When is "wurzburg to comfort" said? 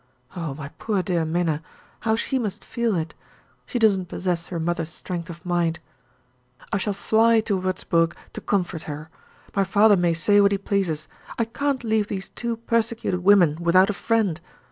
7.61-8.81